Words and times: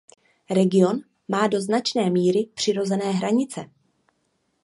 Region 0.49 1.01
má 1.27 1.47
do 1.47 1.61
značné 1.61 2.09
míry 2.09 2.45
přirozené 2.53 3.11
hranice. 3.11 3.69